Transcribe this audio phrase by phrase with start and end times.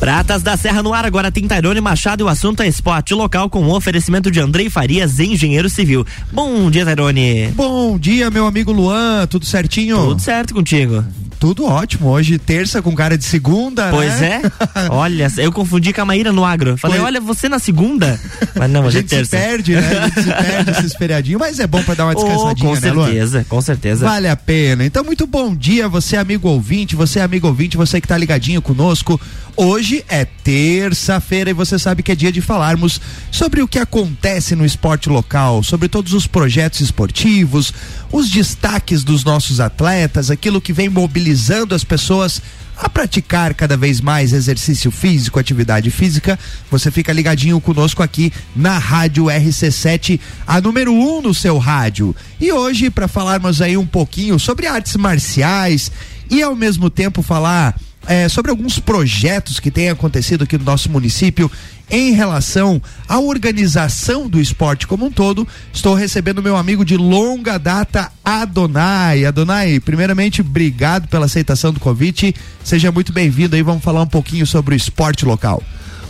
[0.00, 3.50] Pratas da Serra no ar, agora tem Tairone Machado e o assunto é esporte local
[3.50, 6.06] com o oferecimento de Andrei Farias, engenheiro civil.
[6.32, 7.48] Bom dia, Tairone.
[7.48, 9.96] Bom dia, meu amigo Luan, tudo certinho?
[9.96, 11.04] Tudo certo contigo.
[11.38, 12.08] Tudo ótimo.
[12.08, 14.42] Hoje, terça, com cara de segunda, Pois né?
[14.74, 14.88] é.
[14.90, 16.76] Olha, eu confundi com a Maíra no agro.
[16.76, 17.06] Falei, Foi.
[17.06, 18.18] olha, você na segunda.
[18.56, 19.36] Mas não, A hoje é gente se terça.
[19.36, 19.98] perde, né?
[19.98, 22.80] A gente se perde esses feriadinhos, mas é bom pra dar uma Oh, descansadinha, com
[22.80, 23.04] né, Luan?
[23.06, 24.04] certeza, com certeza.
[24.04, 24.84] Vale a pena.
[24.84, 29.20] Então, muito bom dia, você amigo ouvinte, você amigo ouvinte, você que tá ligadinho conosco.
[29.56, 33.00] Hoje é terça-feira e você sabe que é dia de falarmos
[33.30, 37.72] sobre o que acontece no esporte local, sobre todos os projetos esportivos,
[38.12, 41.27] os destaques dos nossos atletas, aquilo que vem mobilizando
[41.74, 42.40] as pessoas
[42.76, 46.38] a praticar cada vez mais exercício físico, atividade física.
[46.70, 52.14] Você fica ligadinho conosco aqui na Rádio RC7, a número 1 um no seu rádio.
[52.40, 55.90] E hoje, para falarmos aí um pouquinho sobre artes marciais
[56.30, 57.74] e ao mesmo tempo falar
[58.08, 61.50] é, sobre alguns projetos que têm acontecido aqui no nosso município
[61.90, 65.46] em relação à organização do esporte como um todo.
[65.72, 69.26] Estou recebendo meu amigo de longa data, Adonai.
[69.26, 72.34] Adonai, primeiramente, obrigado pela aceitação do convite.
[72.64, 73.62] Seja muito bem-vindo aí.
[73.62, 75.62] Vamos falar um pouquinho sobre o esporte local.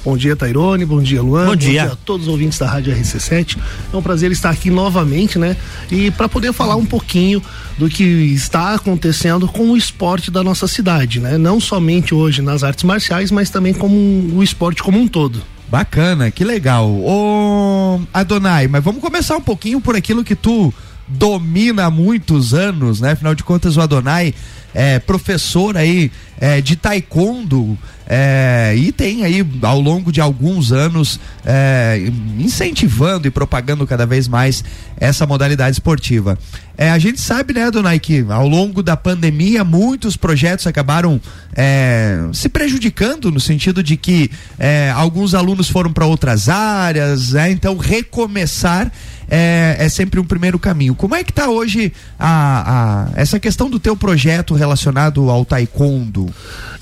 [0.04, 0.84] Bom dia, Tairone.
[0.84, 1.46] Bom dia, Luan.
[1.46, 1.84] Bom dia.
[1.84, 3.58] a todos os ouvintes da Rádio RC7.
[3.92, 5.56] É um prazer estar aqui novamente, né?
[5.90, 7.42] E para poder falar um pouquinho
[7.77, 11.36] do que está acontecendo com o esporte da nossa cidade, né?
[11.36, 13.96] Não somente hoje nas artes marciais, mas também como
[14.34, 15.42] o esporte como um todo.
[15.68, 16.88] Bacana, que legal.
[16.88, 20.72] Ô, Adonai, mas vamos começar um pouquinho por aquilo que tu
[21.06, 23.12] domina há muitos anos, né?
[23.12, 24.34] Afinal de contas, o Adonai
[24.74, 27.77] é professor aí é, de taekwondo
[28.11, 34.27] é, e tem aí ao longo de alguns anos é, incentivando e propagando cada vez
[34.27, 34.64] mais
[34.97, 36.39] essa modalidade esportiva.
[36.77, 41.20] É, a gente sabe, né, Adonai, que ao longo da pandemia muitos projetos acabaram
[41.55, 47.51] é, se prejudicando no sentido de que é, alguns alunos foram para outras áreas, né?
[47.51, 48.91] então recomeçar
[49.28, 50.94] é, é sempre um primeiro caminho.
[50.94, 56.27] Como é que está hoje a, a- essa questão do teu projeto relacionado ao taekwondo?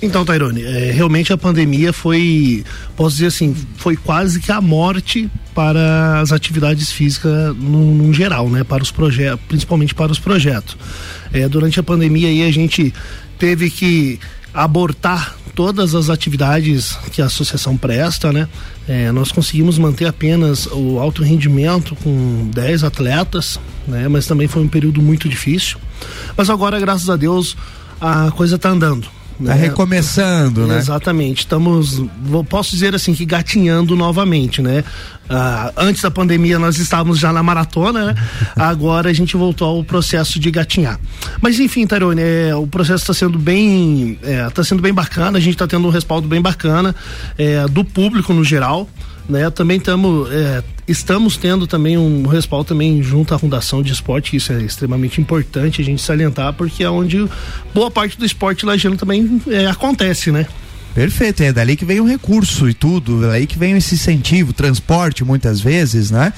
[0.01, 2.65] Então, Tairone, é, realmente a pandemia foi,
[2.97, 8.49] posso dizer assim, foi quase que a morte para as atividades físicas no, no geral,
[8.51, 8.63] né?
[8.63, 10.77] Para os projetos, principalmente para os projetos.
[11.33, 12.93] É, durante a pandemia aí a gente
[13.39, 14.21] teve que
[14.57, 18.49] abortar todas as atividades que a associação presta, né?
[18.89, 24.09] É, nós conseguimos manter apenas o alto rendimento com 10 atletas, né?
[24.09, 25.79] Mas também foi um período muito difícil.
[26.37, 27.57] Mas agora, graças a Deus,
[28.01, 29.16] a coisa está andando.
[29.45, 30.79] Tá recomeçando, né?
[30.79, 31.41] Exatamente.
[31.41, 32.03] Estamos,
[32.49, 34.83] posso dizer assim, que gatinhando novamente, né?
[35.29, 38.15] Ah, antes da pandemia nós estávamos já na maratona, né?
[38.57, 40.99] Agora a gente voltou ao processo de gatinhar.
[41.41, 45.37] Mas enfim, Tarone, é, o processo está sendo bem, está sendo bem bacana.
[45.37, 46.95] A gente está tendo um respaldo bem bacana
[47.37, 48.89] é, do público no geral.
[49.29, 54.37] Né, também tamo, é, estamos tendo também um respaldo também junto à Fundação de Esporte,
[54.37, 57.29] isso é extremamente importante a gente salientar, porque é onde
[57.75, 60.47] boa parte do esporte lajano também é, acontece, né?
[60.95, 64.55] Perfeito, é dali que vem o recurso e tudo, é daí que vem esse incentivo,
[64.55, 66.33] transporte muitas vezes, né?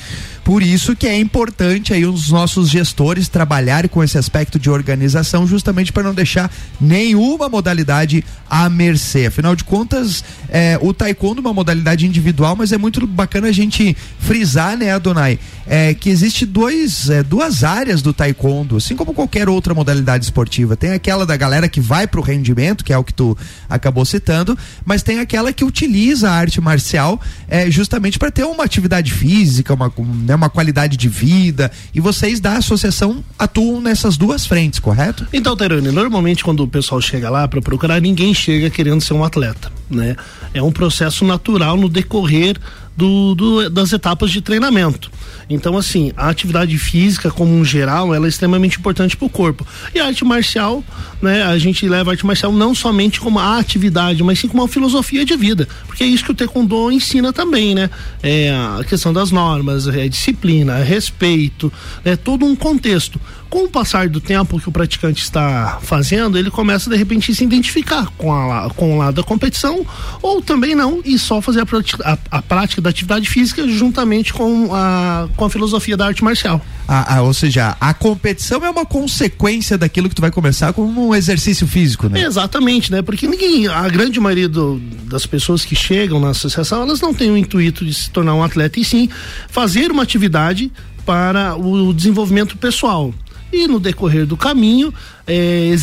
[0.45, 5.47] Por isso que é importante aí os nossos gestores trabalharem com esse aspecto de organização,
[5.47, 6.51] justamente para não deixar
[6.81, 9.27] nenhuma modalidade à mercê.
[9.27, 13.53] Afinal de contas, é, o taekwondo é uma modalidade individual, mas é muito bacana a
[13.53, 19.13] gente frisar, né, Adonai, é, que existe dois, é, duas áreas do taekwondo, assim como
[19.13, 20.77] qualquer outra modalidade esportiva.
[20.77, 23.37] Tem aquela da galera que vai pro rendimento, que é o que tu
[23.69, 28.65] acabou citando, mas tem aquela que utiliza a arte marcial é, justamente para ter uma
[28.65, 29.93] atividade física, uma,
[30.25, 31.71] né, uma qualidade de vida.
[31.95, 35.27] E vocês da associação atuam nessas duas frentes, correto?
[35.33, 39.23] Então, Terane, normalmente quando o pessoal chega lá para procurar, ninguém chega querendo ser um
[39.25, 40.17] atleta, né?
[40.55, 42.57] É um processo natural no decorrer
[42.97, 45.11] do, do- das etapas de treinamento.
[45.51, 49.67] Então, assim, a atividade física, como um geral, ela é extremamente importante para o corpo.
[49.95, 50.85] E a arte marcial,
[51.23, 51.43] né?
[51.43, 54.69] A gente leva a arte marcial não somente como a atividade, mas sim como uma
[54.69, 55.67] filosofia de vida.
[55.87, 57.89] Porque é isso que o Taekwondo ensina também, né?
[58.23, 61.73] É a questão das normas, é disciplina, é respeito,
[62.05, 63.19] é todo um contexto.
[63.51, 67.35] Com o passar do tempo que o praticante está fazendo, ele começa de repente a
[67.35, 69.87] se identificar com, a, com o lado da competição,
[70.21, 74.35] ou também não, e só fazer a, prati- a- a prática da atividade física juntamente
[74.35, 76.61] com a, com a filosofia da arte marcial.
[76.87, 81.09] A- a- ou seja, a competição é uma consequência daquilo que tu vai começar como
[81.09, 82.23] um exercício físico, né?
[82.23, 83.01] Exatamente, né?
[83.01, 87.31] Porque ninguém, a grande maioria do- das pessoas que chegam na associação, elas não têm
[87.31, 89.09] o intuito de se tornar um atleta, e sim
[89.49, 90.71] fazer uma atividade
[91.07, 93.15] para o desenvolvimento pessoal.
[93.53, 94.93] E no decorrer do caminho
[95.29, 95.75] é,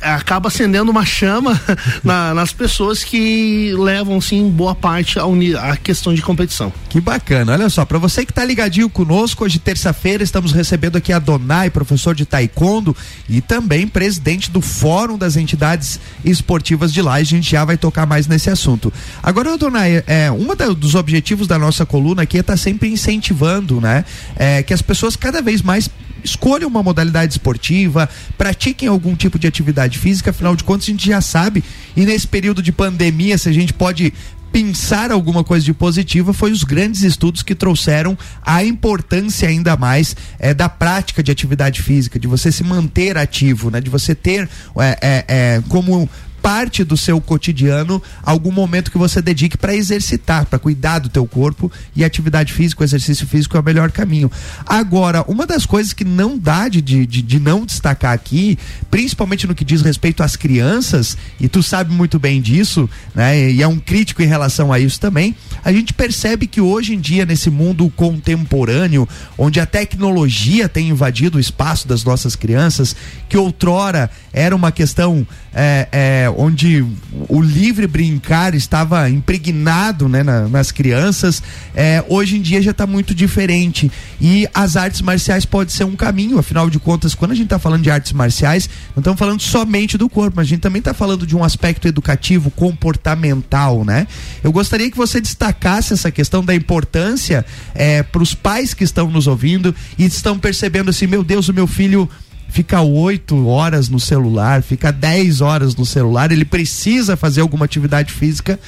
[0.00, 1.60] acaba acendendo uma chama
[2.02, 6.72] na, nas pessoas que levam sim boa parte à questão de competição.
[6.88, 11.12] Que bacana, olha só, para você que está ligadinho conosco, hoje terça-feira estamos recebendo aqui
[11.12, 12.96] a Donai, professor de taekwondo
[13.28, 18.06] e também presidente do Fórum das Entidades Esportivas de lá, a gente já vai tocar
[18.06, 18.92] mais nesse assunto.
[19.22, 23.80] Agora, Donai, é, um dos objetivos da nossa coluna aqui é estar tá sempre incentivando,
[23.80, 24.04] né,
[24.36, 25.90] é, que as pessoas cada vez mais
[26.24, 31.06] escolham uma modalidade esportiva, pratiquem algum tipo de atividade física, afinal de contas a gente
[31.06, 31.62] já sabe,
[31.96, 34.12] e nesse período de pandemia, se a gente pode
[34.54, 40.16] pensar alguma coisa de positiva foi os grandes estudos que trouxeram a importância ainda mais
[40.38, 43.80] é, da prática de atividade física, de você se manter ativo, né?
[43.80, 44.48] De você ter
[44.78, 46.08] é, é, como
[46.44, 51.26] parte do seu cotidiano algum momento que você dedique para exercitar, para cuidar do teu
[51.26, 54.30] corpo e atividade física, exercício físico é o melhor caminho.
[54.66, 58.58] Agora, uma das coisas que não dá de, de, de não destacar aqui,
[58.90, 63.50] principalmente no que diz respeito às crianças, e tu sabe muito bem disso, né?
[63.50, 67.00] E é um crítico em relação a isso também, a gente percebe que hoje em
[67.00, 69.08] dia, nesse mundo contemporâneo,
[69.38, 72.94] onde a tecnologia tem invadido o espaço das nossas crianças,
[73.30, 76.84] que outrora era uma questão é, é, onde
[77.28, 81.42] o livre brincar estava impregnado né, na, nas crianças,
[81.74, 83.90] é, hoje em dia já está muito diferente.
[84.20, 87.58] E as artes marciais pode ser um caminho, afinal de contas, quando a gente está
[87.58, 90.94] falando de artes marciais, não estamos falando somente do corpo, mas a gente também está
[90.94, 94.06] falando de um aspecto educativo, comportamental, né?
[94.42, 97.44] Eu gostaria que você destacasse essa questão da importância
[97.74, 101.54] é, para os pais que estão nos ouvindo e estão percebendo assim, meu Deus, o
[101.54, 102.08] meu filho
[102.54, 108.12] fica oito horas no celular, fica dez horas no celular, ele precisa fazer alguma atividade
[108.12, 108.60] física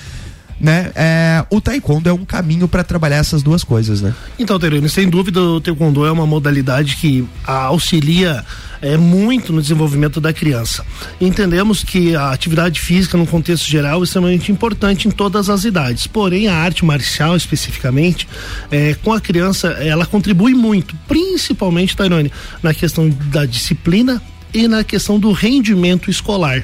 [0.61, 0.91] né?
[0.95, 4.15] É, o taekwondo é um caminho para trabalhar essas duas coisas, né?
[4.39, 8.45] Então, Terene, sem dúvida o taekwondo é uma modalidade que auxilia
[8.81, 10.85] é, muito no desenvolvimento da criança.
[11.21, 16.07] Entendemos que a atividade física, no contexto geral, é extremamente importante em todas as idades.
[16.07, 18.27] Porém, a arte marcial, especificamente,
[18.71, 22.33] é, com a criança, ela contribui muito, principalmente, Tairone,
[22.63, 24.23] na questão da disciplina
[24.55, 26.63] e na questão do rendimento escolar.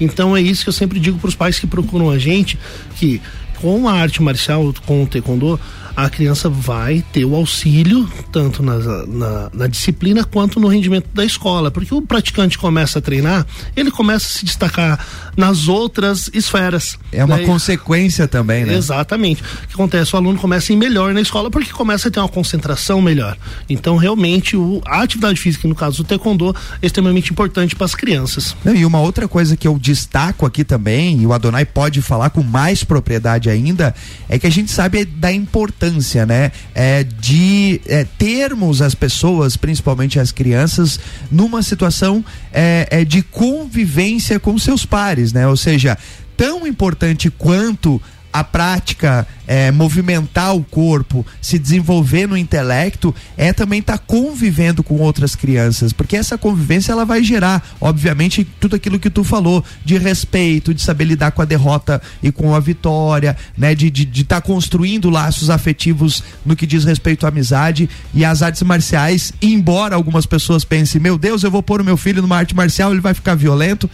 [0.00, 2.58] Então é isso que eu sempre digo para os pais que procuram a gente,
[2.96, 3.20] que
[3.60, 5.60] com a arte marcial, com o taekwondo,
[5.94, 11.24] a criança vai ter o auxílio tanto na, na, na, disciplina quanto no rendimento da
[11.24, 16.98] escola, porque o praticante começa a treinar, ele começa a se destacar nas outras esferas.
[17.10, 17.46] É uma né?
[17.46, 18.74] consequência também, né?
[18.74, 19.42] Exatamente.
[19.42, 20.14] O que acontece?
[20.14, 23.36] O aluno começa a ir melhor na escola porque começa a ter uma concentração melhor.
[23.68, 27.94] Então, realmente, o, a atividade física, no caso do taekwondo, é extremamente importante para as
[27.94, 28.54] crianças.
[28.66, 32.42] E uma outra coisa que eu destaco aqui também, e o Adonai pode falar com
[32.42, 33.94] mais propriedade ainda,
[34.28, 40.20] é que a gente sabe da importância né, é, de é, termos as pessoas, principalmente
[40.20, 41.00] as crianças,
[41.30, 42.22] numa situação
[42.52, 45.46] é, é, de convivência com seus pares, né?
[45.46, 45.96] Ou seja,
[46.36, 48.00] tão importante quanto
[48.32, 54.82] a prática é, movimentar o corpo, se desenvolver no intelecto, é também estar tá convivendo
[54.82, 59.64] com outras crianças, porque essa convivência ela vai gerar, obviamente, tudo aquilo que tu falou
[59.84, 63.98] de respeito, de saber lidar com a derrota e com a vitória, né, de estar
[63.98, 68.62] de, de tá construindo laços afetivos no que diz respeito à amizade e as artes
[68.62, 72.54] marciais, embora algumas pessoas pensem, meu Deus, eu vou pôr o meu filho numa arte
[72.54, 73.90] marcial, ele vai ficar violento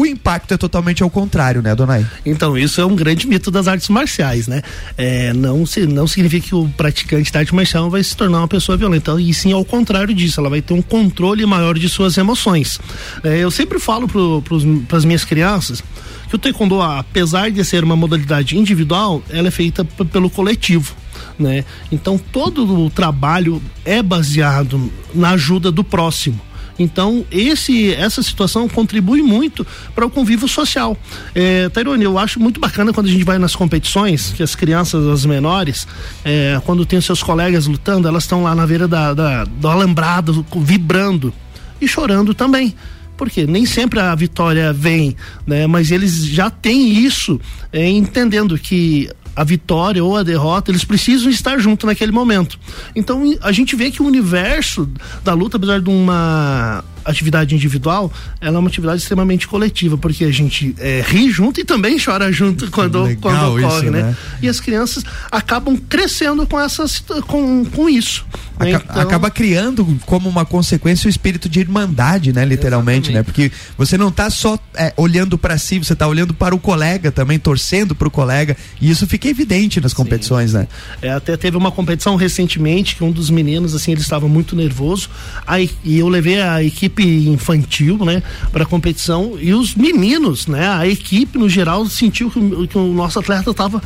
[0.00, 2.06] o impacto é totalmente ao contrário, né, Donai?
[2.24, 4.62] Então, isso é um grande mito das artes marciais, né?
[4.96, 8.48] É, não, se, não significa que o praticante da arte marcial vai se tornar uma
[8.48, 12.16] pessoa violenta, e sim ao contrário disso, ela vai ter um controle maior de suas
[12.16, 12.80] emoções.
[13.22, 15.82] É, eu sempre falo para as minhas crianças
[16.28, 20.94] que o taekwondo, apesar de ser uma modalidade individual, ela é feita pelo coletivo.
[21.38, 21.64] Né?
[21.90, 26.40] Então todo o trabalho é baseado na ajuda do próximo.
[26.80, 30.96] Então, esse, essa situação contribui muito para o convívio social.
[31.34, 35.06] É, Tairone, eu acho muito bacana quando a gente vai nas competições, que as crianças,
[35.06, 35.86] as menores,
[36.24, 40.44] é, quando tem seus colegas lutando, elas estão lá na beira da, da, do alambrado,
[40.56, 41.34] vibrando
[41.78, 42.74] e chorando também
[43.20, 45.14] porque nem sempre a vitória vem,
[45.46, 45.66] né?
[45.66, 47.38] Mas eles já têm isso,
[47.70, 52.58] é, entendendo que a vitória ou a derrota, eles precisam estar junto naquele momento.
[52.94, 54.88] Então a gente vê que o universo
[55.24, 60.30] da luta, apesar de uma atividade individual, ela é uma atividade extremamente coletiva, porque a
[60.30, 64.02] gente é, ri junto e também chora junto quando, quando ocorre, isso, né?
[64.02, 64.16] né?
[64.42, 68.24] E as crianças acabam crescendo com essas com, com isso.
[68.58, 68.72] Né?
[68.72, 69.02] Então...
[69.02, 72.44] Acaba criando como uma consequência o espírito de irmandade, né?
[72.44, 73.14] Literalmente, Exatamente.
[73.14, 73.22] né?
[73.22, 77.10] Porque você não está só é, olhando para si, você está olhando para o colega
[77.10, 80.58] também, torcendo para o colega, e isso fica evidente nas competições, Sim.
[80.58, 80.68] né?
[81.00, 85.08] É, até teve uma competição recentemente que um dos meninos, assim, ele estava muito nervoso,
[85.46, 90.86] aí, e eu levei a equipe infantil, né, para competição, e os meninos, né, a
[90.86, 93.82] equipe no geral sentiu que, que o nosso atleta estava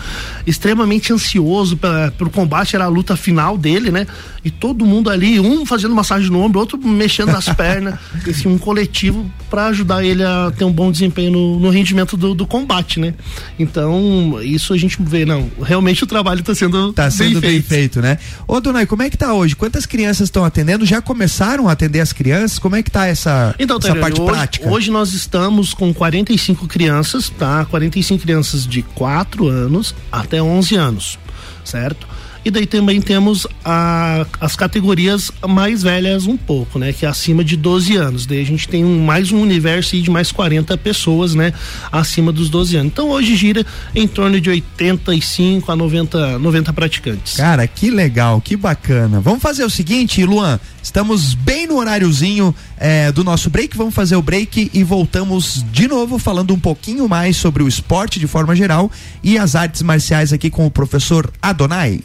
[0.46, 4.06] extremamente ansioso para o combate, era a luta final dele, né?
[4.44, 8.58] E todo mundo ali, um fazendo massagem no ombro, outro mexendo nas pernas, esse um
[8.58, 13.00] coletivo para ajudar ele a ter um bom desempenho no, no rendimento do, do, combate,
[13.00, 13.14] né?
[13.58, 17.62] Então, isso a gente vê, não, realmente o trabalho está sendo tá sendo bem, bem
[17.62, 18.00] feito.
[18.02, 18.18] né?
[18.46, 19.56] Ô, Donai, como é que tá hoje?
[19.56, 20.84] Quantas crianças estão atendendo?
[20.84, 22.58] Já começaram a atender as crianças?
[22.58, 24.70] Como é que tá essa, então, essa parte hoje, prática?
[24.70, 27.64] Hoje nós estamos com 45 crianças, tá?
[27.64, 31.18] 45 crianças de 4 anos até 11 anos,
[31.64, 32.06] certo?
[32.44, 36.92] E daí também temos a, as categorias mais velhas um pouco, né?
[36.92, 38.26] Que é acima de 12 anos.
[38.26, 41.54] Daí a gente tem um, mais um universo de mais 40 pessoas, né?
[41.90, 42.92] Acima dos 12 anos.
[42.92, 47.36] Então hoje gira em torno de 85 a 90, 90 praticantes.
[47.38, 49.20] Cara, que legal, que bacana.
[49.20, 53.76] Vamos fazer o seguinte, Luan, estamos bem no horáriozinho é, do nosso break.
[53.76, 58.20] Vamos fazer o break e voltamos de novo falando um pouquinho mais sobre o esporte
[58.20, 58.90] de forma geral
[59.22, 62.00] e as artes marciais aqui com o professor Adonai.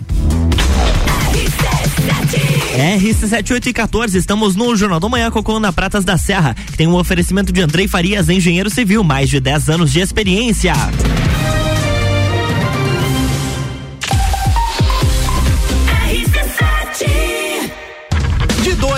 [2.80, 6.78] RC78 e 14, estamos no Jornal do Manhã com a coluna Pratas da Serra, que
[6.78, 10.74] tem um oferecimento de Andrei Farias, engenheiro civil, mais de 10 anos de experiência.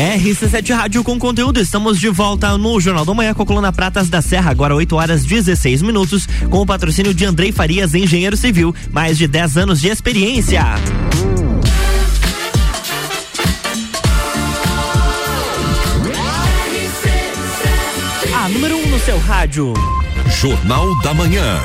[0.00, 1.60] RC7 Rádio com conteúdo.
[1.60, 4.96] Estamos de volta no Jornal da Manhã com a coluna Pratas da Serra, agora 8
[4.96, 9.78] horas 16 minutos, com o patrocínio de Andrei Farias, engenheiro civil, mais de 10 anos
[9.78, 10.62] de experiência.
[18.34, 19.74] A número 1 um no seu rádio.
[20.40, 21.60] Jornal da Manhã.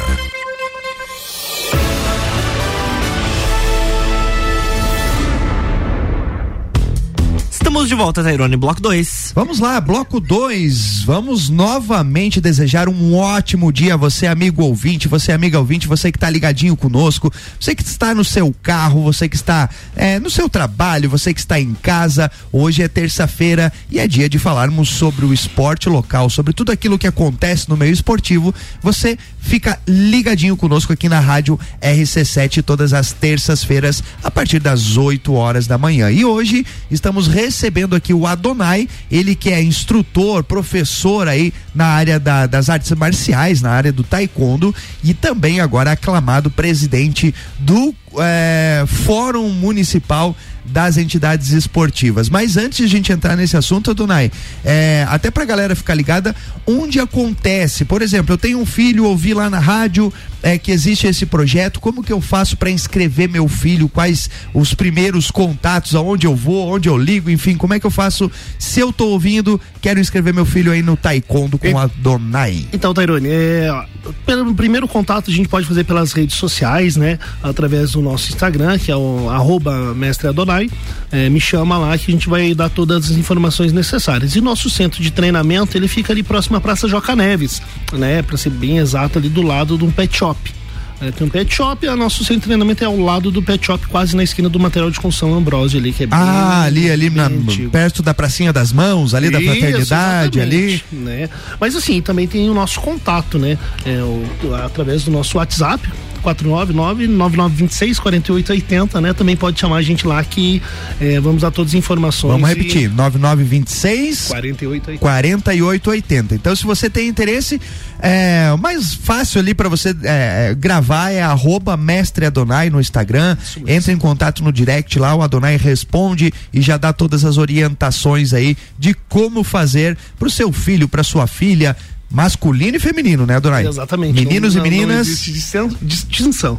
[7.75, 9.33] Estamos de volta, Tairone, bloco 2.
[9.35, 11.03] Vamos lá, bloco 2.
[11.03, 16.15] Vamos novamente desejar um ótimo dia a você, amigo ouvinte, você, amiga ouvinte, você que
[16.15, 17.29] está ligadinho conosco,
[17.59, 21.39] você que está no seu carro, você que está é, no seu trabalho, você que
[21.41, 22.31] está em casa.
[22.49, 26.97] Hoje é terça-feira e é dia de falarmos sobre o esporte local, sobre tudo aquilo
[26.97, 28.55] que acontece no meio esportivo.
[28.81, 35.33] Você fica ligadinho conosco aqui na rádio RC7 todas as terças-feiras a partir das 8
[35.33, 36.09] horas da manhã.
[36.09, 37.27] E hoje estamos
[37.65, 42.91] recebendo aqui o Adonai, ele que é instrutor, professor aí na área da, das artes
[42.91, 50.97] marciais, na área do taekwondo e também agora aclamado presidente do é, Fórum Municipal das
[50.97, 52.29] entidades esportivas.
[52.29, 54.31] Mas antes de a gente entrar nesse assunto, Donai,
[54.63, 57.85] é, até pra galera ficar ligada, onde acontece?
[57.85, 61.79] Por exemplo, eu tenho um filho, ouvi lá na rádio é, que existe esse projeto,
[61.79, 63.87] como que eu faço para inscrever meu filho?
[63.89, 67.91] Quais os primeiros contatos, aonde eu vou, onde eu ligo, enfim, como é que eu
[67.91, 71.89] faço se eu tô ouvindo, quero inscrever meu filho aí no Taekwondo com e, a
[71.97, 72.67] Donai?
[72.73, 73.85] Então, Tairone, é,
[74.25, 77.17] pelo primeiro contato a gente pode fazer pelas redes sociais, né?
[77.41, 80.69] Através do nosso Instagram, que é o arroba mestre Adonai.
[81.11, 84.35] É, me chama lá que a gente vai dar todas as informações necessárias.
[84.35, 87.61] E nosso centro de treinamento, ele fica ali próximo à Praça Joca Neves,
[87.93, 88.21] né?
[88.21, 90.53] Para ser bem exato, ali do lado de um pet shop.
[91.01, 93.65] É, tem um pet shop, o nosso centro de treinamento é ao lado do pet
[93.65, 96.89] shop, quase na esquina do material de construção Ambrose ali, que é bem, Ah, ali,
[96.89, 97.29] ali na,
[97.69, 100.81] perto da pracinha das mãos, ali Isso, da fraternidade, ali.
[100.91, 101.29] Né?
[101.59, 103.57] Mas assim, também tem o nosso contato, né?
[103.85, 105.85] É, o, através do nosso WhatsApp,
[106.25, 109.13] 499-9926-4880, né?
[109.13, 110.61] Também pode chamar a gente lá que
[110.99, 112.31] é, vamos dar todas as informações.
[112.31, 114.99] Vamos repetir, 9926 4880.
[114.99, 116.35] 4880.
[116.35, 117.61] Então, se você tem interesse,
[117.99, 122.81] é, o mais fácil ali para você é, é, gravar é arroba mestre Adonai no
[122.81, 123.37] Instagram.
[123.67, 128.33] Entre em contato no direct lá, o Adonai responde e já dá todas as orientações
[128.33, 131.75] aí de como fazer pro seu filho, pra sua filha
[132.09, 133.67] masculino e feminino, né, Adonai?
[133.67, 134.13] Exatamente.
[134.13, 135.07] Meninos não, e meninas.
[135.07, 135.69] distinção.
[135.81, 136.57] Distinção.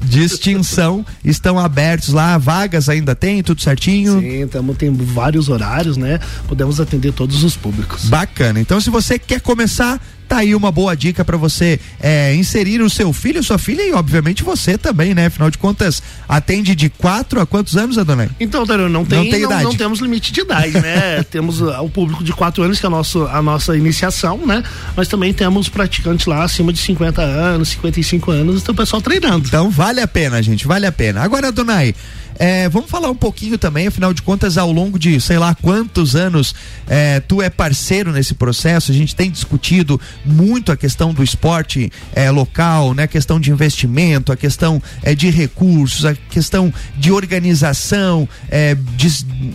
[1.24, 4.20] estão abertos lá, vagas ainda tem, tudo certinho?
[4.20, 6.20] Sim, tamo, tem vários horários, né?
[6.46, 8.04] Podemos atender todos os públicos.
[8.06, 8.60] Bacana.
[8.60, 12.90] Então, se você quer começar, Tá aí uma boa dica para você é, inserir o
[12.90, 15.26] seu filho, sua filha e obviamente você também, né?
[15.26, 18.28] Afinal de contas, atende de quatro a quantos anos, Adonai?
[18.40, 21.22] Então, Darão, não tem, não, tem não, não, temos limite de idade, né?
[21.30, 24.62] temos uh, o público de quatro anos, que é a nossa, a nossa iniciação, né?
[24.96, 29.46] Mas também temos praticantes lá acima de 50 anos, 55 anos, então o pessoal treinando.
[29.46, 31.22] Então vale a pena, gente, vale a pena.
[31.22, 31.94] Agora, Adonai,
[32.38, 36.14] é, vamos falar um pouquinho também, afinal de contas, ao longo de sei lá quantos
[36.14, 36.54] anos
[36.86, 38.90] é, tu é parceiro nesse processo.
[38.92, 43.04] A gente tem discutido muito a questão do esporte é, local, né?
[43.04, 48.76] A questão de investimento, a questão é, de recursos, a questão de organização, é,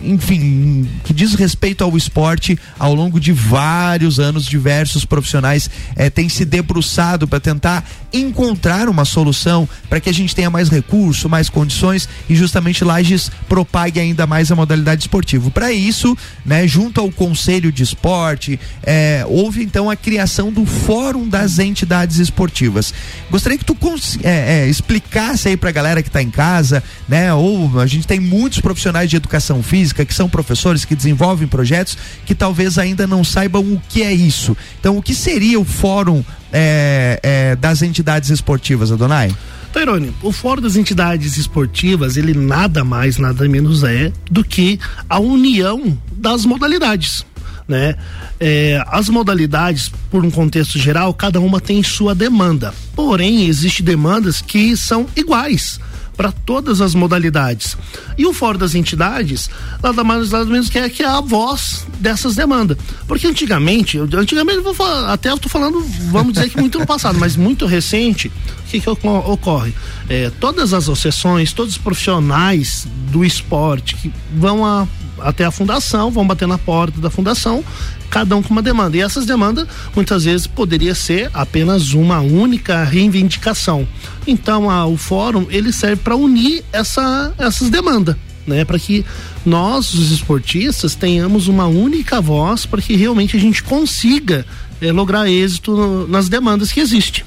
[0.04, 6.28] enfim, que diz respeito ao esporte ao longo de vários anos, diversos profissionais é, têm
[6.28, 11.48] se debruçado para tentar encontrar uma solução para que a gente tenha mais recurso, mais
[11.48, 15.50] condições e justamente Lages propague ainda mais a modalidade esportiva.
[15.50, 21.28] Para isso, né, junto ao Conselho de Esporte, é, houve então a criação do Fórum
[21.28, 22.92] das Entidades Esportivas.
[23.30, 23.76] Gostaria que tu
[24.22, 27.32] é, é, explicasse aí para a galera que está em casa, né?
[27.34, 31.98] Ou a gente tem muitos profissionais de educação física que são professores que desenvolvem projetos
[32.24, 34.56] que talvez ainda não saibam o que é isso.
[34.80, 39.34] Então, o que seria o Fórum é, é, das Entidades Esportivas, Adonai?
[39.72, 45.18] Tairone, o Fórum das Entidades Esportivas, ele nada mais, nada menos é do que a
[45.18, 47.24] união das modalidades.
[47.66, 47.94] Né?
[48.38, 52.74] É, as modalidades, por um contexto geral, cada uma tem sua demanda.
[52.94, 55.80] Porém, existem demandas que são iguais
[56.16, 57.76] para todas as modalidades.
[58.16, 59.48] E o Fórum das Entidades,
[59.82, 62.76] nada mais nada menos que é, que é a voz dessas demandas.
[63.06, 67.18] Porque antigamente, antigamente vou falar, até eu tô falando, vamos dizer que muito no passado,
[67.18, 68.30] mas muito recente,
[68.72, 69.74] que, que ocorre?
[70.08, 74.86] É, todas as associações, todos os profissionais do esporte que vão a,
[75.20, 77.62] até a fundação, vão bater na porta da fundação,
[78.08, 78.96] cada um com uma demanda.
[78.96, 83.86] E essas demandas, muitas vezes, poderia ser apenas uma única reivindicação.
[84.26, 88.16] Então, a, o fórum, ele serve para unir essa, essas demandas.
[88.44, 89.06] Né, para que
[89.46, 94.44] nós, os esportistas, tenhamos uma única voz para que realmente a gente consiga
[94.80, 97.22] é, lograr êxito nas demandas que existem.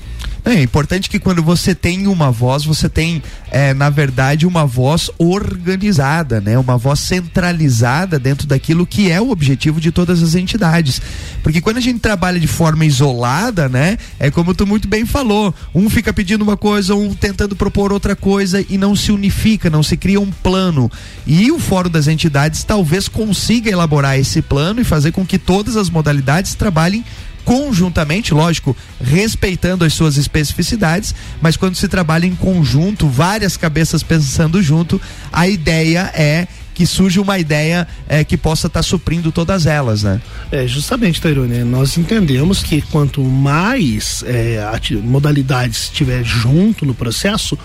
[0.45, 5.09] É importante que quando você tem uma voz, você tem, é, na verdade, uma voz
[5.17, 6.55] organizada, né?
[6.55, 11.01] Uma voz centralizada dentro daquilo que é o objetivo de todas as entidades.
[11.41, 13.97] Porque quando a gente trabalha de forma isolada, né?
[14.19, 18.15] É como tu muito bem falou, um fica pedindo uma coisa, um tentando propor outra
[18.15, 20.91] coisa e não se unifica, não se cria um plano.
[21.25, 25.75] E o Fórum das Entidades talvez consiga elaborar esse plano e fazer com que todas
[25.75, 27.03] as modalidades trabalhem
[27.45, 34.61] conjuntamente, lógico, respeitando as suas especificidades, mas quando se trabalha em conjunto, várias cabeças pensando
[34.61, 34.99] junto,
[35.31, 40.03] a ideia é que surge uma ideia é, que possa estar tá suprindo todas elas,
[40.03, 40.21] né?
[40.51, 44.59] É, justamente, Tairone, nós entendemos que quanto mais é,
[45.01, 47.57] modalidades estiver junto no processo,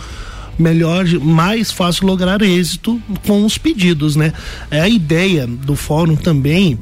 [0.57, 4.33] melhor, mais fácil lograr êxito com os pedidos, né?
[4.71, 6.79] É a ideia do fórum também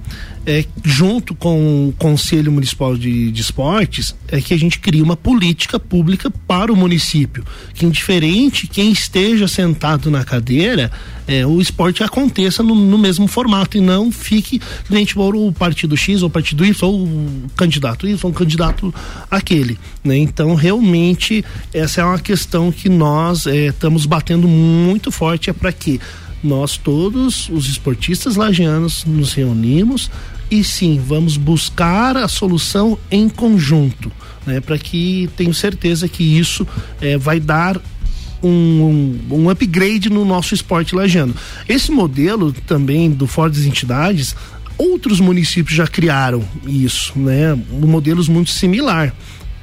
[0.48, 5.14] é, junto com o Conselho Municipal de, de Esportes, é que a gente cria uma
[5.14, 10.90] política pública para o município, que indiferente quem esteja sentado na cadeira,
[11.26, 14.58] é, o esporte aconteça no, no, mesmo formato e não fique
[14.90, 18.94] gente for o partido X ou partido Y ou o candidato Y ou o candidato
[19.30, 20.16] aquele, né?
[20.16, 25.70] Então realmente essa é uma questão que nós é, estamos batendo muito forte é para
[25.70, 26.00] que
[26.42, 30.10] nós todos os esportistas lagianos nos reunimos
[30.50, 34.10] e sim vamos buscar a solução em conjunto,
[34.46, 34.60] né?
[34.60, 36.66] Para que tenho certeza que isso
[37.00, 37.80] é, vai dar
[38.42, 38.48] um,
[39.30, 41.34] um, um, upgrade no nosso esporte lagiano.
[41.68, 44.34] Esse modelo também do Ford das Entidades,
[44.76, 47.58] outros municípios já criaram isso, né?
[47.70, 49.12] Modelos muito similar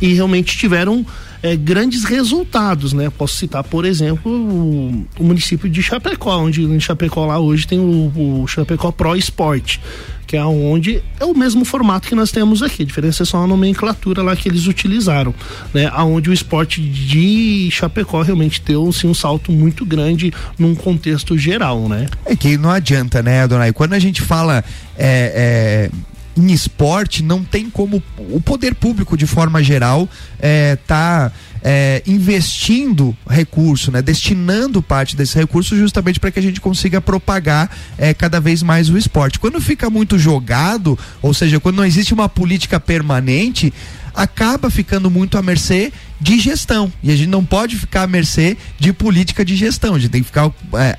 [0.02, 1.06] e realmente tiveram
[1.41, 3.10] é, grandes resultados, né?
[3.10, 7.80] Posso citar, por exemplo, o, o, município de Chapecó, onde em Chapecó lá hoje tem
[7.80, 9.80] o, o Chapecó Pro Esporte
[10.25, 12.83] que é onde é o mesmo formato que nós temos aqui.
[12.83, 15.33] A diferença é só a nomenclatura lá que eles utilizaram,
[15.73, 15.89] né?
[15.93, 21.88] Aonde o esporte de Chapecó realmente deu assim, um salto muito grande num contexto geral,
[21.88, 22.07] né?
[22.25, 23.71] É que não adianta, né, Adonai?
[23.71, 24.63] Quando a gente fala
[24.97, 30.08] é, é em esporte não tem como o poder público de forma geral
[30.39, 31.32] é, tá
[31.63, 37.76] é, investindo recurso, né, destinando parte desse recurso justamente para que a gente consiga propagar
[37.98, 39.39] é, cada vez mais o esporte.
[39.39, 43.74] Quando fica muito jogado, ou seja, quando não existe uma política permanente,
[44.13, 46.91] acaba ficando muito à mercê de gestão.
[47.04, 49.95] E a gente não pode ficar à mercê de política de gestão.
[49.95, 50.95] A gente tem que ficar é,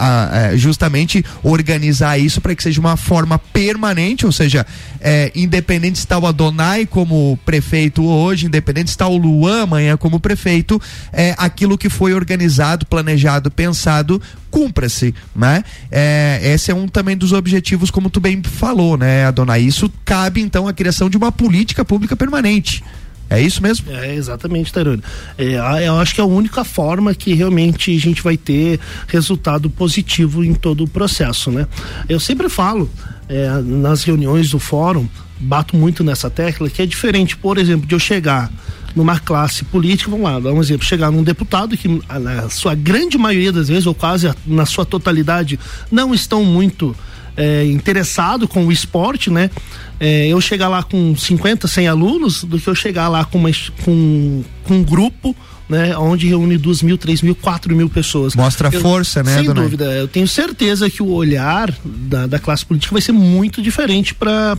[0.52, 4.66] é, justamente organizar isso para que seja uma forma permanente, ou seja,
[5.00, 9.96] é, independente se está o Adonai como prefeito hoje, independente se está o Luan amanhã
[9.96, 10.80] como prefeito,
[11.12, 15.62] é, aquilo que foi organizado, planejado, pensado, cumpra-se, né?
[15.90, 19.62] É, esse é um também dos objetivos, como tu bem falou, né, Adonai?
[19.62, 22.82] Isso cabe então a criação de uma política pública permanente.
[23.28, 23.90] É isso mesmo?
[23.90, 25.02] É, exatamente, Tarone.
[25.36, 29.68] É, eu acho que é a única forma que realmente a gente vai ter resultado
[29.68, 31.66] positivo em todo o processo, né?
[32.08, 32.88] Eu sempre falo
[33.28, 35.08] é, nas reuniões do fórum,
[35.38, 38.50] bato muito nessa tecla, que é diferente, por exemplo, de eu chegar
[38.94, 43.18] numa classe política, vamos lá, dar um exemplo, chegar num deputado que na sua grande
[43.18, 45.60] maioria das vezes, ou quase na sua totalidade,
[45.90, 46.96] não estão muito
[47.36, 49.50] é, interessado com o esporte, né?
[49.98, 53.50] É, eu chegar lá com 50, 100 alunos, do que eu chegar lá com, uma,
[53.84, 55.34] com, com um grupo
[55.68, 58.34] né, onde reúne duas mil, três mil, quatro mil pessoas.
[58.34, 59.62] Mostra eu, força, né, Sem dona?
[59.62, 59.84] dúvida.
[59.84, 64.56] Eu tenho certeza que o olhar da, da classe política vai ser muito diferente para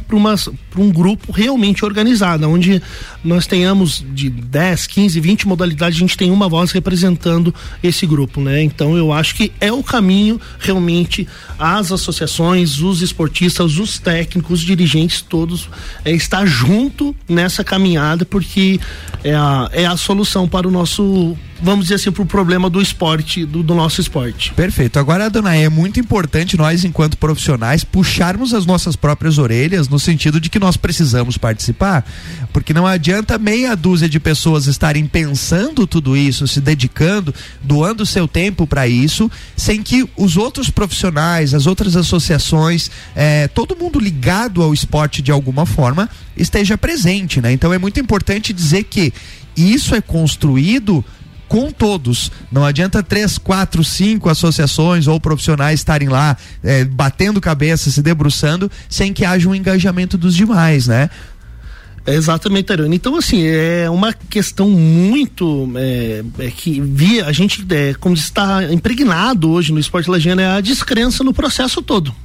[0.76, 2.82] um grupo realmente organizado, onde
[3.23, 8.41] nós tenhamos de 10, 15, 20 modalidades, a gente tem uma voz representando esse grupo,
[8.41, 8.62] né?
[8.62, 14.65] Então eu acho que é o caminho realmente as associações, os esportistas, os técnicos, os
[14.65, 15.70] dirigentes, todos
[16.04, 18.80] é, estar junto nessa caminhada, porque
[19.24, 22.82] é a, é a solução para o nosso vamos dizer assim, para o problema do
[22.82, 24.54] esporte, do, do, nosso esporte.
[24.54, 25.00] Perfeito.
[25.00, 30.39] Agora, dona, é muito importante nós, enquanto profissionais, puxarmos as nossas próprias orelhas no sentido
[30.39, 32.06] de que nós precisamos participar,
[32.54, 38.28] porque não adianta meia dúzia de pessoas estarem pensando tudo isso, se dedicando, doando seu
[38.28, 44.62] tempo para isso, sem que os outros profissionais, as outras associações, eh, todo mundo ligado
[44.62, 47.52] ao esporte de alguma forma esteja presente, né?
[47.52, 49.13] Então é muito importante dizer que
[49.56, 51.04] isso é construído
[51.47, 52.31] com todos.
[52.51, 58.69] Não adianta três, quatro, cinco associações ou profissionais estarem lá é, batendo cabeça, se debruçando,
[58.89, 61.10] sem que haja um engajamento dos demais, né?
[62.05, 62.95] Exatamente, Ariane.
[62.95, 68.63] Então, assim, é uma questão muito é, é que via a gente, é, como está
[68.71, 72.15] impregnado hoje no esporte lagiano, é a descrença no processo todo.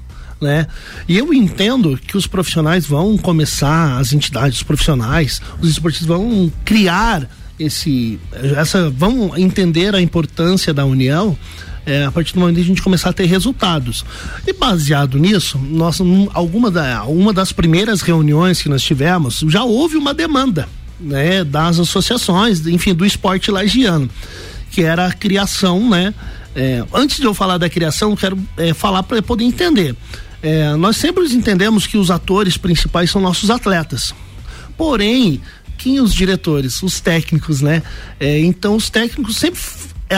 [0.41, 0.69] Né?
[1.09, 6.51] E eu entendo que os profissionais vão começar, as entidades, os profissionais, os esportistas vão
[6.65, 7.29] criar
[7.65, 8.19] esse
[8.57, 11.37] essa vamos entender a importância da união
[11.85, 14.05] é, a partir do momento que a gente começar a ter resultados.
[14.47, 16.01] E baseado nisso, nós,
[16.33, 20.69] alguma da, uma das primeiras reuniões que nós tivemos, já houve uma demanda
[21.01, 24.09] né, das associações, enfim, do esporte lagiano,
[24.71, 26.15] que era a criação, né?
[26.55, 29.97] É, antes de eu falar da criação, quero é, falar para poder entender.
[30.43, 34.15] É, nós sempre entendemos que os atores principais são nossos atletas.
[34.77, 35.41] Porém,
[36.01, 37.83] os diretores, os técnicos, né?
[38.19, 39.61] É, então os técnicos sempre
[40.09, 40.17] é,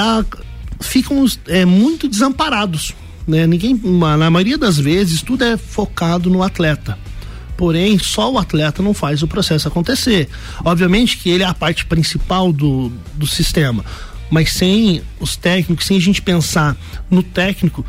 [0.80, 2.92] ficam é, muito desamparados,
[3.26, 3.46] né?
[3.46, 6.98] Ninguém, na maioria das vezes, tudo é focado no atleta.
[7.56, 10.28] Porém, só o atleta não faz o processo acontecer.
[10.64, 13.84] Obviamente que ele é a parte principal do, do sistema,
[14.30, 16.76] mas sem os técnicos, sem a gente pensar
[17.08, 17.86] no técnico,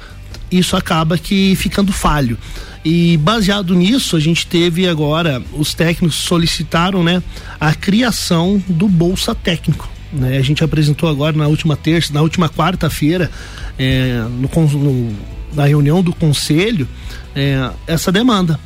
[0.52, 2.38] isso acaba que ficando falho.
[2.86, 7.24] E baseado nisso, a gente teve agora, os técnicos solicitaram né,
[7.60, 9.90] a criação do Bolsa Técnico.
[10.14, 10.38] Né?
[10.38, 13.32] A gente apresentou agora na última terça, na última quarta-feira,
[13.76, 15.14] é, no, no,
[15.56, 16.88] na reunião do conselho,
[17.36, 18.60] é, essa demanda.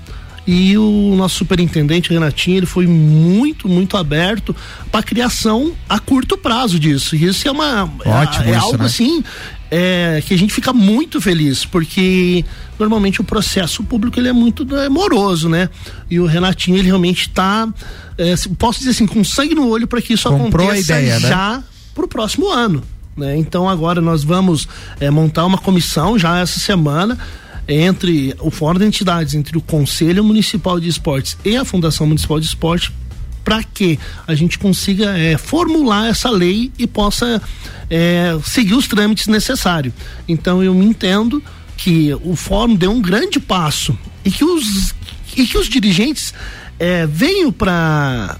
[0.47, 4.56] E o nosso superintendente Renatinho ele foi muito, muito aberto
[4.91, 7.15] para criação a curto prazo disso.
[7.15, 8.86] E isso é uma Ótimo é, é isso, algo né?
[8.86, 9.23] assim
[9.71, 12.43] é, que a gente fica muito feliz, porque
[12.80, 15.69] normalmente o processo público ele é muito é, moroso, né?
[16.10, 17.67] E o Renatinho ele realmente está,
[18.17, 21.30] é, posso dizer assim, com sangue no olho para que isso Comprou aconteça ideia, né?
[21.30, 22.82] já para o próximo ano.
[23.15, 23.38] Né?
[23.38, 24.67] Então agora nós vamos
[24.99, 27.17] é, montar uma comissão já essa semana
[27.69, 32.39] entre o Fórum de Entidades, entre o Conselho Municipal de Esportes e a Fundação Municipal
[32.39, 32.91] de Esporte
[33.43, 37.41] para que a gente consiga é, formular essa lei e possa
[37.89, 39.93] é, seguir os trâmites necessários.
[40.27, 41.41] Então eu entendo
[41.77, 44.93] que o fórum deu um grande passo e que os,
[45.38, 46.34] e que os dirigentes
[46.77, 48.38] é, venham para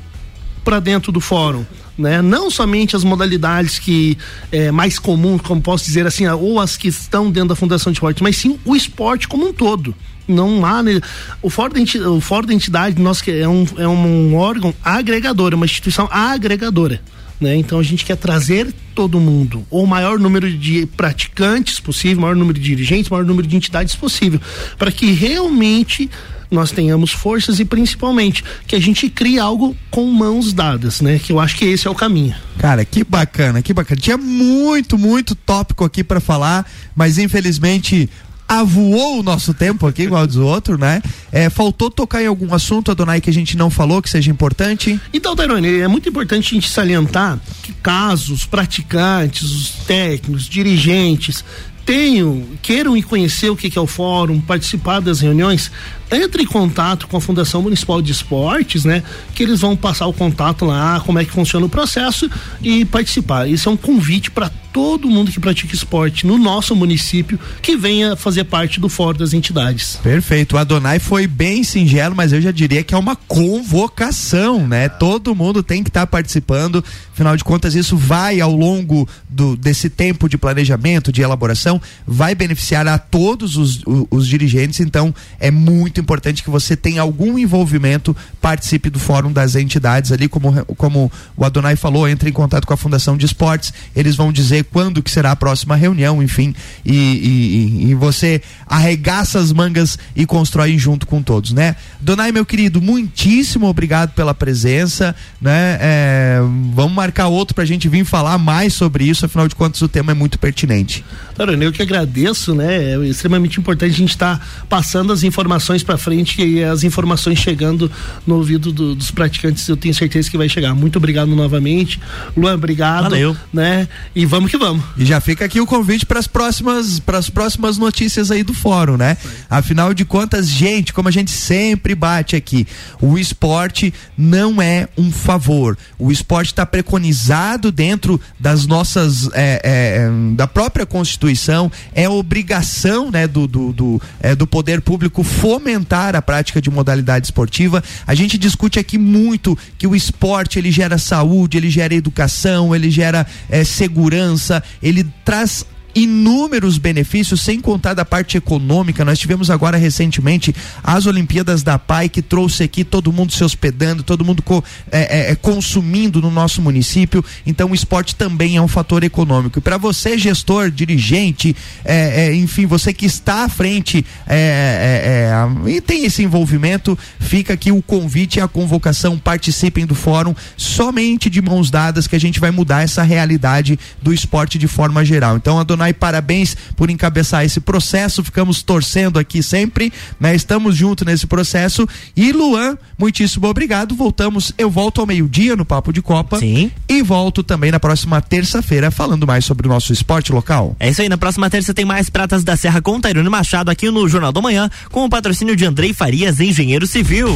[0.64, 1.66] para dentro do fórum.
[2.00, 2.22] Né?
[2.22, 4.18] Não somente as modalidades que
[4.54, 7.98] é mais comuns, como posso dizer assim, ou as que estão dentro da Fundação de
[7.98, 9.94] Esporte, mas sim o esporte como um todo
[10.26, 11.02] não há né?
[11.42, 15.66] o fórum o da entidade nosso que é um, é um órgão agregador, é uma
[15.66, 17.02] instituição agregadora.
[17.42, 17.56] Né?
[17.56, 22.36] Então a gente quer trazer todo mundo, ou o maior número de praticantes possível, maior
[22.36, 24.40] número de dirigentes, maior número de entidades possível,
[24.78, 26.10] para que realmente
[26.52, 31.20] nós tenhamos forças e principalmente que a gente crie algo com mãos dadas, né?
[31.20, 32.36] Que eu acho que esse é o caminho.
[32.58, 34.00] Cara, que bacana, que bacana.
[34.00, 38.10] Tinha muito, muito tópico aqui para falar, mas infelizmente
[38.50, 41.04] avoou o nosso tempo aqui, igual dos outros, né?
[41.32, 45.00] É, faltou tocar em algum assunto, Adonai, que a gente não falou, que seja importante?
[45.14, 51.46] Então, Tairone, é muito importante a gente salientar que casos, praticantes, os técnicos, dirigentes,
[51.86, 55.72] tenham, queiram ir conhecer o que, que é o fórum, participar das reuniões,
[56.12, 59.04] entre em contato com a Fundação Municipal de Esportes, né?
[59.34, 62.30] Que eles vão passar o contato lá, como é que funciona o processo
[62.62, 63.48] e participar.
[63.48, 68.16] Isso é um convite para todo mundo que pratica esporte no nosso município que venha
[68.16, 69.98] fazer parte do fórum das entidades.
[70.02, 70.56] Perfeito.
[70.56, 74.88] O Adonai foi bem singelo, mas eu já diria que é uma convocação, né?
[74.88, 76.84] Todo mundo tem que estar tá participando.
[77.14, 82.34] Afinal de contas, isso vai ao longo do, desse tempo de planejamento, de elaboração, vai
[82.34, 84.80] beneficiar a todos os, os, os dirigentes.
[84.80, 90.28] Então, é muito importante que você tenha algum envolvimento, participe do fórum das entidades ali,
[90.28, 94.32] como, como o Adonai falou, entre em contato com a Fundação de Esportes, eles vão
[94.32, 99.98] dizer quando que será a próxima reunião, enfim, e, e, e você arregaça as mangas
[100.16, 101.76] e constrói junto com todos, né?
[102.00, 105.78] Donai, meu querido, muitíssimo obrigado pela presença, né?
[105.82, 106.40] É,
[106.74, 110.12] vamos marcar outro pra gente vir falar mais sobre isso, afinal de contas o tema
[110.12, 111.04] é muito pertinente.
[111.36, 112.94] Tarone, eu que agradeço, né?
[112.94, 117.40] É extremamente importante a gente estar tá passando as informações para frente e as informações
[117.40, 117.92] chegando
[118.28, 120.76] no ouvido do, dos praticantes, eu tenho certeza que vai chegar.
[120.76, 122.00] Muito obrigado novamente.
[122.38, 123.04] Luan, obrigado.
[123.06, 123.36] Valeu.
[123.52, 123.88] Né?
[124.16, 124.84] E vamos que vamos.
[124.96, 128.54] E já fica aqui o convite para as próximas para as próximas notícias aí do
[128.54, 129.18] fórum, né?
[129.50, 132.68] Afinal de contas, gente, como a gente sempre bate aqui,
[133.02, 135.76] o esporte não é um favor.
[135.98, 143.28] O esporte está preconizado dentro das nossas é, é, da própria constituição, é obrigação, né,
[143.28, 145.79] do do, do, é, do poder público fomentar
[146.16, 147.84] a prática de modalidade esportiva.
[148.06, 152.90] A gente discute aqui muito que o esporte ele gera saúde, ele gera educação, ele
[152.90, 155.66] gera é, segurança, ele traz
[156.04, 159.04] inúmeros benefícios, sem contar da parte econômica.
[159.04, 164.04] Nós tivemos agora recentemente as Olimpíadas da PAI, que trouxe aqui todo mundo se hospedando,
[164.04, 167.24] todo mundo co, é, é, consumindo no nosso município.
[167.46, 169.60] Então, o esporte também é um fator econômico.
[169.60, 175.32] E para você, gestor, dirigente, é, é, enfim, você que está à frente é,
[175.66, 179.18] é, e tem esse envolvimento, fica aqui o convite e a convocação.
[179.18, 184.14] Participem do fórum, somente de mãos dadas que a gente vai mudar essa realidade do
[184.14, 185.36] esporte de forma geral.
[185.36, 188.24] Então, a Adonai, parabéns por encabeçar esse processo.
[188.24, 190.36] Ficamos torcendo aqui sempre, né?
[190.36, 191.88] Estamos juntos nesse processo.
[192.16, 193.96] E Luan, muitíssimo obrigado.
[193.96, 196.40] Voltamos, eu volto ao meio-dia no Papo de Copa.
[196.40, 196.72] Sim.
[196.88, 200.76] E volto também na próxima terça-feira falando mais sobre o nosso esporte local.
[200.80, 203.90] É isso aí, na próxima terça tem mais Pratas da Serra com Tairone Machado aqui
[203.90, 207.36] no Jornal da Manhã, com o patrocínio de Andrei Farias, engenheiro civil.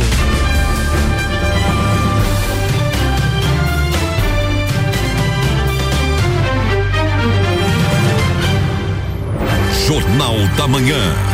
[9.93, 11.32] Jornal da Manhã.